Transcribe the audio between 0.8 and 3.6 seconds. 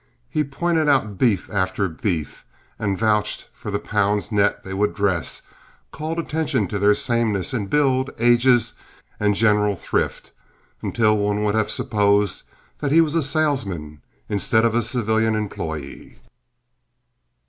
out beef after beef, and vouched